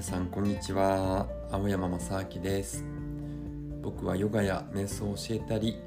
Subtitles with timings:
[0.00, 1.28] 皆さんこんにちは。
[1.52, 2.86] 青山正明です。
[3.82, 5.78] 僕はヨガや瞑想を教えたり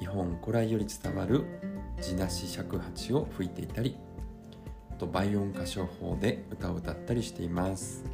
[0.00, 1.44] 日本古来より伝わる
[2.00, 3.94] 地なし尺八を吹いていたり
[4.98, 8.04] と倍音歌唱法で歌を歌ったりしています。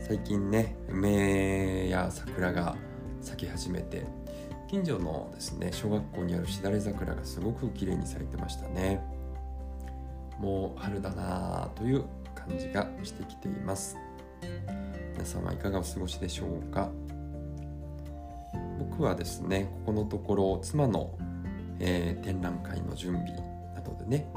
[0.00, 2.74] 最近ね梅や桜が
[3.20, 4.02] 咲き始めて
[4.68, 9.00] 近所のですね小学校にあるしだれ桜がすごく綺麗に咲いてましたね。
[10.40, 12.04] もう春だなという
[12.36, 13.96] 感じがしてきています。
[15.14, 16.90] 皆さんはいかがお過ごしでしょうか？
[18.78, 21.10] 僕はですねここのところ妻の、
[21.80, 23.26] えー、展覧会の準備
[23.74, 24.30] などでね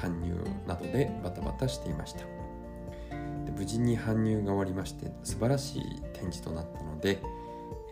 [0.00, 0.34] 搬入
[0.66, 2.20] などでバタバタしていました。
[2.20, 7.20] で無事に搬入が終わりまして素晴らしい展示となったので、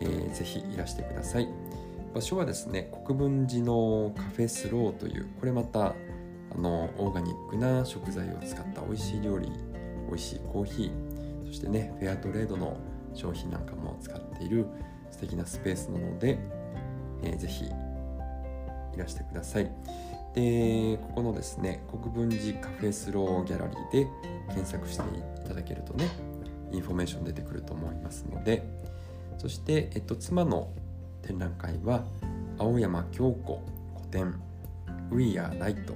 [0.01, 1.49] えー、ぜひいらしてください。
[2.13, 5.93] 場所はですね国分寺のカフェスローというこれまた
[6.51, 9.51] あのオーガニックな食材を使った美味しい料理
[10.07, 12.77] 美味しいコーヒーそしてねフェアトレードの
[13.13, 14.65] 商品なんかも使っている
[15.11, 16.39] 素敵なスペースなので、
[17.23, 17.69] えー、ぜひい
[18.97, 19.71] らしてください。
[20.33, 24.07] でここのですね国分寺カフェスローギャラリーで
[24.49, 25.03] 検索して
[25.43, 26.07] いただけるとね
[26.71, 28.63] インフォメーション出てくると思いますので
[29.39, 30.71] そして、えっと、妻の
[31.23, 32.03] 展覧会は
[32.59, 33.63] 青山京子
[33.95, 34.39] 古典
[35.11, 35.91] We Are Light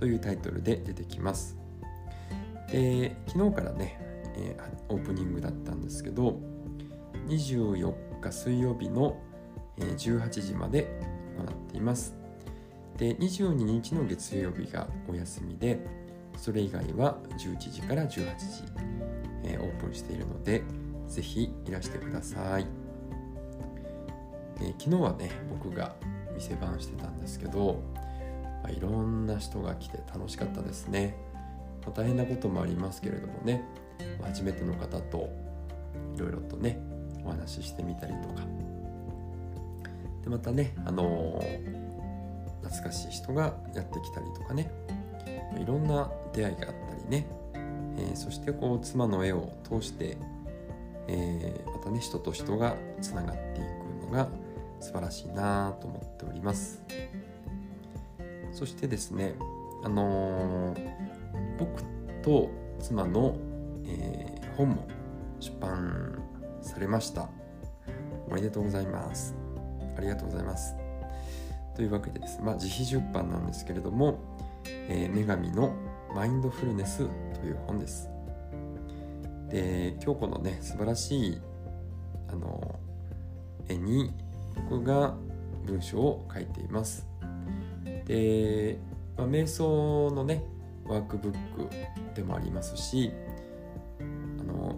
[0.00, 1.56] というタイトルで出てきます。
[2.72, 3.98] で昨日からね、
[4.36, 6.40] えー、オープニングだったんですけど
[7.28, 9.20] 24日水曜日の、
[9.78, 10.86] 18時まで
[11.38, 12.14] 行っています。
[12.98, 15.80] で22日の月曜日がお休みで
[16.36, 18.26] それ以外は11時から18時、
[19.44, 20.62] えー、オープンしているので
[21.08, 22.66] ぜひいらしてください、
[24.58, 25.96] えー、昨日はね僕が
[26.34, 27.82] 店番してたんですけど
[28.62, 31.16] ま、いろんな人が来て楽しかったですね、
[31.86, 33.64] ま、大変なこともありますけれどもね、
[34.20, 35.28] ま、初めての方と
[36.16, 36.80] いろいろとね
[37.24, 38.42] お話ししてみたりとか。
[40.22, 44.70] でまたねあのー、懐かしい人がやってきたりとかね。
[45.58, 50.16] いろんな出会いがあったりね、えー、そしてこう妻の絵を通して、
[51.08, 53.64] えー、またね人と人がつながってい
[54.02, 54.28] くのが
[54.80, 56.82] 素晴らしいなと思っております。
[58.52, 59.34] そしてですね
[59.82, 60.90] あのー、
[61.58, 61.82] 僕
[62.22, 62.50] と
[62.80, 63.36] 妻の、
[63.86, 64.88] えー、本も
[65.38, 66.22] 出版
[66.60, 67.28] されました。
[68.28, 69.34] おめでとうございます。
[69.96, 70.74] ありがとうございます。
[71.74, 72.40] というわけでです。
[72.42, 74.18] まあ、自費出版なんですけれども
[74.66, 75.72] 「えー、女神の
[76.14, 77.08] マインドフルネス」
[77.40, 78.10] という本です。
[79.48, 81.40] で京子のね素晴らしい
[82.28, 82.78] あの
[83.68, 84.12] 絵に
[84.68, 85.16] 僕が
[85.64, 87.09] 文章を書いています。
[88.10, 88.76] で、
[89.16, 90.42] まあ、瞑想のね
[90.84, 91.68] ワークブック
[92.14, 93.12] でもありますし
[94.00, 94.76] あの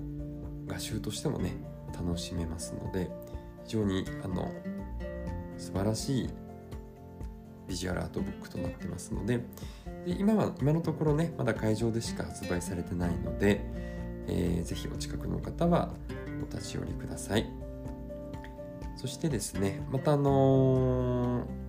[0.66, 1.56] 画集としてもね
[1.94, 3.10] 楽しめますので
[3.64, 4.52] 非常にあの
[5.56, 6.30] 素晴らしい
[7.66, 9.44] ビジュアルアートブックとなってますのでで
[10.18, 13.62] 今は今のところねまだ会場でしか発売されてないので、
[14.26, 15.94] えー、ぜひお近くの方は
[16.42, 17.46] お立ち寄りください。
[18.96, 21.61] そしてですねまたあのー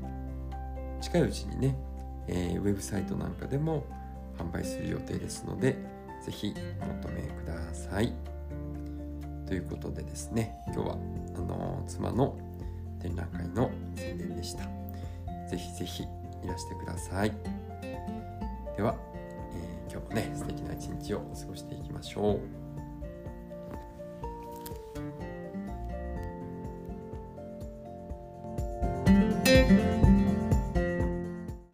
[1.03, 1.75] 近いうちにね、
[2.27, 3.85] えー、ウェブサイトなんかでも
[4.37, 5.77] 販売する予定ですので、
[6.25, 8.13] ぜひお求めください。
[9.45, 10.97] ということでですね、今日は
[11.35, 12.37] あの妻の
[13.01, 14.63] 展覧会の宣伝でした。
[15.49, 17.33] ぜひぜひいらしてください。
[18.77, 18.95] では、
[19.51, 22.62] えー、今日もね、素敵な一日を過ごしていきましょう。